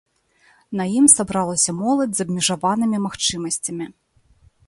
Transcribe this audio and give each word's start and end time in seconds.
На 0.79 0.83
ім 0.99 1.05
сабралася 1.15 1.75
моладзь 1.81 2.17
з 2.21 2.25
абмежаванымі 2.27 2.97
магчымасцямі. 3.07 3.85